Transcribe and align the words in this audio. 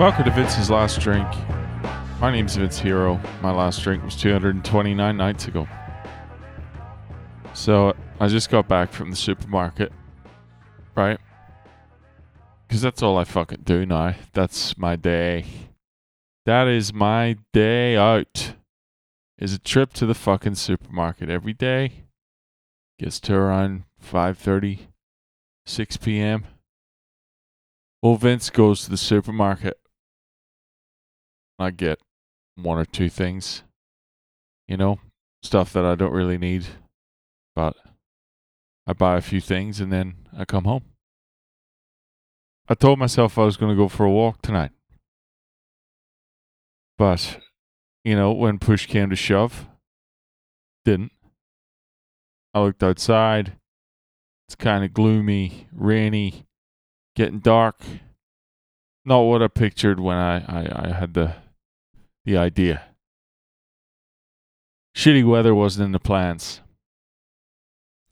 Welcome 0.00 0.24
to 0.24 0.30
Vince's 0.30 0.70
Last 0.70 0.98
Drink. 1.00 1.28
My 2.22 2.32
name's 2.32 2.56
Vince 2.56 2.78
Hero. 2.78 3.20
My 3.42 3.50
last 3.50 3.82
drink 3.82 4.02
was 4.02 4.16
229 4.16 5.14
nights 5.14 5.46
ago. 5.46 5.68
So 7.52 7.94
I 8.18 8.28
just 8.28 8.48
got 8.48 8.66
back 8.66 8.92
from 8.92 9.10
the 9.10 9.16
supermarket, 9.16 9.92
right? 10.96 11.20
Because 12.66 12.80
that's 12.80 13.02
all 13.02 13.18
I 13.18 13.24
fucking 13.24 13.64
do 13.64 13.84
now. 13.84 14.14
That's 14.32 14.78
my 14.78 14.96
day. 14.96 15.44
That 16.46 16.66
is 16.66 16.94
my 16.94 17.36
day 17.52 17.94
out. 17.94 18.54
Is 19.36 19.52
a 19.52 19.58
trip 19.58 19.92
to 19.92 20.06
the 20.06 20.14
fucking 20.14 20.54
supermarket 20.54 21.28
every 21.28 21.52
day. 21.52 22.04
Gets 22.98 23.20
to 23.20 23.34
around 23.34 23.82
5:30, 24.02 24.78
6 25.66 25.96
p.m. 25.98 26.46
Well, 28.02 28.16
Vince 28.16 28.48
goes 28.48 28.84
to 28.84 28.90
the 28.90 28.96
supermarket. 28.96 29.76
I 31.60 31.70
get 31.70 31.98
one 32.56 32.78
or 32.78 32.86
two 32.86 33.10
things, 33.10 33.62
you 34.66 34.78
know, 34.78 34.98
stuff 35.42 35.72
that 35.74 35.84
I 35.84 35.94
don't 35.94 36.12
really 36.12 36.38
need, 36.38 36.66
but 37.54 37.76
I 38.86 38.94
buy 38.94 39.18
a 39.18 39.20
few 39.20 39.42
things 39.42 39.78
and 39.78 39.92
then 39.92 40.14
I 40.36 40.46
come 40.46 40.64
home. 40.64 40.84
I 42.66 42.74
told 42.74 42.98
myself 42.98 43.36
I 43.36 43.44
was 43.44 43.58
going 43.58 43.70
to 43.70 43.76
go 43.76 43.88
for 43.88 44.06
a 44.06 44.10
walk 44.10 44.40
tonight. 44.40 44.70
But, 46.96 47.40
you 48.04 48.16
know, 48.16 48.32
when 48.32 48.58
push 48.58 48.86
came 48.86 49.10
to 49.10 49.16
shove, 49.16 49.66
didn't. 50.84 51.12
I 52.54 52.60
looked 52.60 52.82
outside. 52.82 53.52
It's 54.48 54.54
kind 54.54 54.82
of 54.82 54.94
gloomy, 54.94 55.68
rainy, 55.72 56.46
getting 57.16 57.40
dark. 57.40 57.80
Not 59.04 59.20
what 59.22 59.42
I 59.42 59.48
pictured 59.48 60.00
when 60.00 60.16
I, 60.16 60.38
I, 60.38 60.88
I 60.88 60.92
had 60.92 61.14
the 61.14 61.34
the 62.24 62.36
idea. 62.36 62.82
Shitty 64.96 65.24
weather 65.24 65.54
wasn't 65.54 65.86
in 65.86 65.92
the 65.92 65.98
plans. 65.98 66.60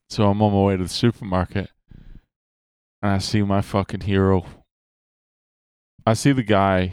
So 0.08 0.28
I'm 0.30 0.40
on 0.40 0.52
my 0.52 0.62
way 0.62 0.76
to 0.76 0.84
the 0.84 0.88
supermarket 0.88 1.70
and 3.02 3.12
I 3.12 3.18
see 3.18 3.42
my 3.42 3.60
fucking 3.60 4.00
hero. 4.00 4.46
I 6.06 6.14
see 6.14 6.32
the 6.32 6.42
guy 6.42 6.92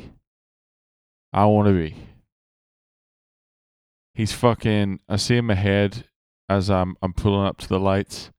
I 1.31 1.45
want 1.45 1.67
to 1.67 1.73
be. 1.73 1.95
He's 4.13 4.33
fucking 4.33 4.99
I 5.07 5.15
see 5.15 5.37
him 5.37 5.49
ahead 5.49 6.05
as 6.49 6.69
I'm 6.69 6.95
I'm 7.01 7.13
pulling 7.13 7.45
up 7.45 7.57
to 7.59 7.67
the 7.67 7.79
lights 7.79 8.31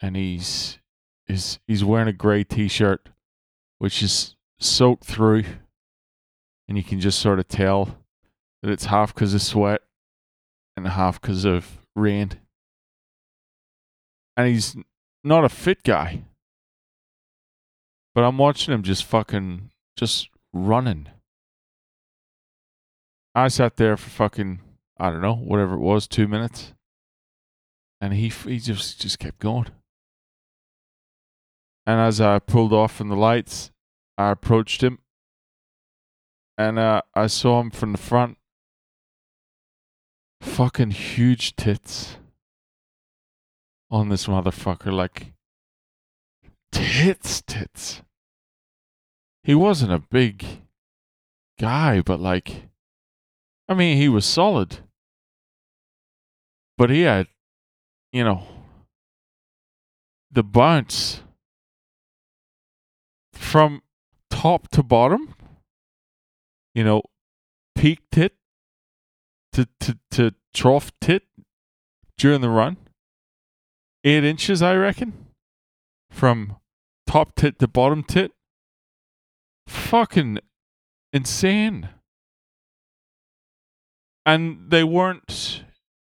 and 0.00 0.16
he's 0.16 0.78
is 1.28 1.58
he's 1.66 1.84
wearing 1.84 2.08
a 2.08 2.12
gray 2.12 2.44
t-shirt 2.44 3.08
which 3.78 4.02
is 4.02 4.36
soaked 4.58 5.04
through 5.04 5.44
and 6.70 6.78
you 6.78 6.84
can 6.84 7.00
just 7.00 7.18
sort 7.18 7.40
of 7.40 7.48
tell 7.48 7.98
that 8.62 8.70
it's 8.70 8.84
half 8.86 9.12
because 9.12 9.34
of 9.34 9.42
sweat 9.42 9.82
and 10.76 10.86
half 10.86 11.20
because 11.20 11.44
of 11.44 11.80
rain. 11.96 12.30
And 14.36 14.46
he's 14.46 14.76
not 15.24 15.44
a 15.44 15.48
fit 15.48 15.82
guy. 15.82 16.22
But 18.14 18.22
I'm 18.22 18.38
watching 18.38 18.72
him 18.72 18.84
just 18.84 19.04
fucking, 19.04 19.70
just 19.96 20.30
running. 20.52 21.08
I 23.34 23.48
sat 23.48 23.76
there 23.76 23.96
for 23.96 24.08
fucking, 24.08 24.60
I 24.96 25.10
don't 25.10 25.22
know, 25.22 25.34
whatever 25.34 25.74
it 25.74 25.80
was, 25.80 26.06
two 26.06 26.28
minutes. 26.28 26.72
And 28.00 28.14
he, 28.14 28.28
he 28.28 28.60
just, 28.60 29.00
just 29.00 29.18
kept 29.18 29.40
going. 29.40 29.70
And 31.84 31.98
as 31.98 32.20
I 32.20 32.38
pulled 32.38 32.72
off 32.72 32.94
from 32.94 33.08
the 33.08 33.16
lights, 33.16 33.72
I 34.16 34.30
approached 34.30 34.84
him 34.84 35.00
and 36.60 36.78
uh, 36.78 37.00
I 37.14 37.26
saw 37.26 37.58
him 37.60 37.70
from 37.70 37.92
the 37.92 37.98
front. 37.98 38.36
Fucking 40.42 40.90
huge 40.90 41.56
tits 41.56 42.18
on 43.90 44.10
this 44.10 44.26
motherfucker, 44.26 44.92
like 44.92 45.32
tits, 46.70 47.42
tits. 47.46 48.02
He 49.42 49.54
wasn't 49.54 49.92
a 49.92 49.98
big 50.10 50.44
guy, 51.58 52.02
but 52.02 52.20
like, 52.20 52.68
I 53.66 53.72
mean, 53.72 53.96
he 53.96 54.10
was 54.10 54.26
solid. 54.26 54.80
But 56.76 56.90
he 56.90 57.02
had, 57.02 57.26
you 58.12 58.22
know, 58.22 58.42
the 60.30 60.42
bounce 60.42 61.22
from 63.32 63.80
top 64.28 64.68
to 64.68 64.82
bottom 64.82 65.34
you 66.74 66.84
know, 66.84 67.02
peak 67.74 68.00
tit 68.12 68.34
to, 69.52 69.66
to, 69.80 69.98
to 70.10 70.34
trough 70.54 70.92
tit 71.00 71.24
during 72.16 72.40
the 72.40 72.50
run. 72.50 72.76
Eight 74.04 74.24
inches, 74.24 74.62
I 74.62 74.74
reckon, 74.74 75.26
from 76.10 76.56
top 77.06 77.34
tit 77.34 77.58
to 77.58 77.68
bottom 77.68 78.02
tit. 78.02 78.32
Fucking 79.66 80.38
insane. 81.12 81.88
And 84.24 84.70
they 84.70 84.84
weren't, 84.84 85.64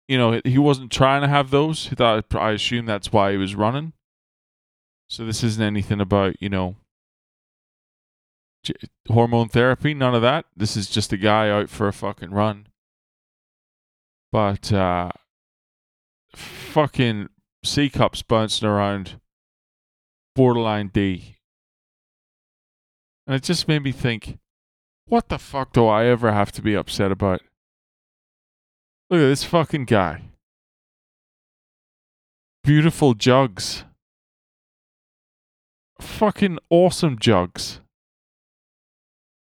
you 0.08 0.18
know, 0.18 0.40
he 0.44 0.58
wasn't 0.58 0.92
trying 0.92 1.22
to 1.22 1.28
have 1.28 1.50
those. 1.50 1.88
He 1.88 1.96
thought, 1.96 2.24
I 2.34 2.52
assume 2.52 2.86
that's 2.86 3.12
why 3.12 3.32
he 3.32 3.36
was 3.36 3.54
running. 3.54 3.92
So 5.08 5.24
this 5.24 5.42
isn't 5.42 5.62
anything 5.62 6.00
about, 6.00 6.40
you 6.40 6.48
know, 6.48 6.76
hormone 9.08 9.48
therapy, 9.48 9.94
none 9.94 10.14
of 10.14 10.22
that. 10.22 10.46
This 10.56 10.76
is 10.76 10.88
just 10.88 11.12
a 11.12 11.16
guy 11.16 11.50
out 11.50 11.70
for 11.70 11.88
a 11.88 11.92
fucking 11.92 12.30
run. 12.30 12.68
But 14.32 14.72
uh 14.72 15.10
fucking 16.34 17.28
C 17.64 17.90
cups 17.90 18.22
bouncing 18.22 18.68
around 18.68 19.20
borderline 20.34 20.88
D. 20.88 21.36
And 23.26 23.36
it 23.36 23.42
just 23.42 23.68
made 23.68 23.82
me 23.82 23.92
think, 23.92 24.38
what 25.06 25.28
the 25.28 25.38
fuck 25.38 25.72
do 25.72 25.86
I 25.86 26.06
ever 26.06 26.32
have 26.32 26.52
to 26.52 26.62
be 26.62 26.74
upset 26.74 27.12
about? 27.12 27.42
Look 29.08 29.20
at 29.20 29.28
this 29.28 29.44
fucking 29.44 29.86
guy. 29.86 30.30
Beautiful 32.62 33.14
jugs. 33.14 33.84
Fucking 36.00 36.58
awesome 36.70 37.18
jugs 37.18 37.80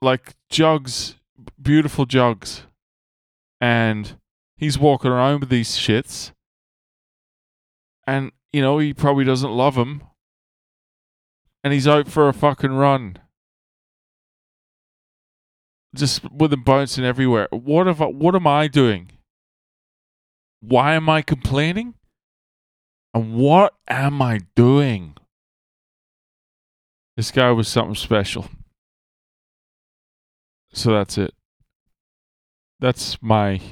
like 0.00 0.34
jugs, 0.50 1.16
beautiful 1.60 2.06
jugs, 2.06 2.62
and 3.60 4.16
he's 4.56 4.78
walking 4.78 5.10
around 5.10 5.40
with 5.40 5.48
these 5.48 5.76
shits, 5.76 6.32
and 8.06 8.32
you 8.52 8.60
know 8.62 8.78
he 8.78 8.92
probably 8.92 9.24
doesn't 9.24 9.50
love 9.50 9.74
them, 9.74 10.02
and 11.64 11.72
he's 11.72 11.88
out 11.88 12.08
for 12.08 12.28
a 12.28 12.32
fucking 12.32 12.72
run, 12.72 13.18
just 15.94 16.30
with 16.30 16.50
them 16.50 16.62
bouncing 16.62 17.04
everywhere. 17.04 17.48
What 17.50 17.86
have 17.86 18.00
I, 18.02 18.06
what 18.06 18.34
am 18.34 18.46
I 18.46 18.68
doing? 18.68 19.10
Why 20.60 20.94
am 20.94 21.08
I 21.08 21.22
complaining? 21.22 21.94
And 23.14 23.34
what 23.34 23.74
am 23.88 24.20
I 24.20 24.40
doing? 24.54 25.16
This 27.16 27.30
guy 27.30 27.50
was 27.50 27.66
something 27.66 27.94
special. 27.94 28.46
So 30.76 30.92
that's 30.92 31.16
it. 31.16 31.32
That's 32.80 33.22
my 33.22 33.62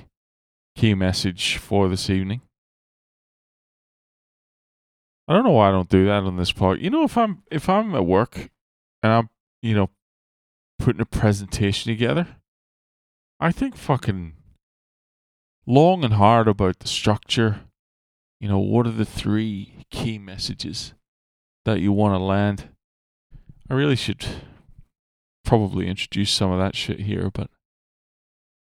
key 0.74 0.94
message 0.94 1.58
for 1.58 1.86
this 1.90 2.08
evening. 2.08 2.40
I 5.28 5.34
don't 5.34 5.44
know 5.44 5.50
why 5.50 5.68
I 5.68 5.72
don't 5.72 5.90
do 5.90 6.06
that 6.06 6.22
on 6.22 6.38
this 6.38 6.50
part. 6.50 6.80
You 6.80 6.88
know, 6.88 7.04
if 7.04 7.18
I'm 7.18 7.42
if 7.50 7.68
I'm 7.68 7.94
at 7.94 8.06
work 8.06 8.48
and 9.02 9.12
I'm 9.12 9.28
you 9.60 9.74
know 9.74 9.90
putting 10.78 11.02
a 11.02 11.04
presentation 11.04 11.92
together, 11.92 12.26
I 13.38 13.52
think 13.52 13.76
fucking 13.76 14.32
long 15.66 16.04
and 16.04 16.14
hard 16.14 16.48
about 16.48 16.78
the 16.78 16.88
structure. 16.88 17.60
You 18.40 18.48
know, 18.48 18.58
what 18.58 18.86
are 18.86 18.92
the 18.92 19.04
three 19.04 19.84
key 19.90 20.16
messages 20.16 20.94
that 21.66 21.80
you 21.80 21.92
want 21.92 22.14
to 22.14 22.18
land? 22.18 22.70
I 23.68 23.74
really 23.74 23.96
should 23.96 24.26
probably 25.44 25.86
introduce 25.86 26.30
some 26.30 26.50
of 26.50 26.58
that 26.58 26.74
shit 26.74 27.00
here, 27.00 27.30
but 27.32 27.50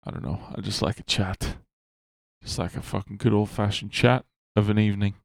I 0.05 0.11
don't 0.11 0.23
know. 0.23 0.39
I 0.55 0.61
just 0.61 0.81
like 0.81 0.99
a 0.99 1.03
chat. 1.03 1.57
Just 2.43 2.59
like 2.59 2.75
a 2.75 2.81
fucking 2.81 3.17
good 3.17 3.33
old 3.33 3.49
fashioned 3.49 3.91
chat 3.91 4.25
of 4.55 4.69
an 4.69 4.77
evening. 4.77 5.15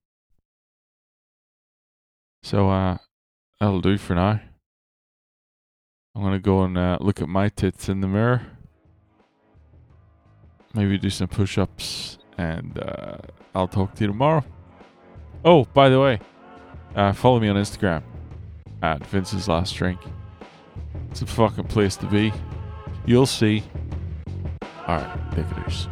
So, 2.42 2.70
uh, 2.70 2.98
that'll 3.58 3.82
do 3.82 3.98
for 3.98 4.14
now. 4.14 4.40
I'm 6.14 6.22
gonna 6.22 6.38
go 6.38 6.62
and 6.62 6.76
uh, 6.76 6.98
look 7.00 7.20
at 7.20 7.28
my 7.28 7.48
tits 7.50 7.88
in 7.88 8.00
the 8.00 8.08
mirror. 8.08 8.42
Maybe 10.74 10.98
do 10.98 11.10
some 11.10 11.28
push 11.28 11.58
ups, 11.58 12.18
and 12.38 12.78
uh, 12.78 13.18
I'll 13.54 13.68
talk 13.68 13.94
to 13.96 14.00
you 14.02 14.06
tomorrow. 14.08 14.44
Oh, 15.44 15.64
by 15.64 15.88
the 15.88 16.00
way, 16.00 16.20
uh, 16.94 17.12
follow 17.12 17.40
me 17.40 17.48
on 17.48 17.56
Instagram 17.56 18.02
at 18.82 19.06
Vince's 19.06 19.48
Last 19.48 19.74
Drink. 19.74 20.00
It's 21.10 21.22
a 21.22 21.26
fucking 21.26 21.64
place 21.64 21.96
to 21.96 22.06
be. 22.06 22.32
You'll 23.04 23.26
see. 23.26 23.62
Alright, 24.88 25.32
take 25.32 25.46
it 25.46 25.68
easy. 25.68 25.88